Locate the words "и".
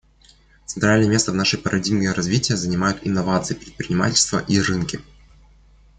4.39-4.59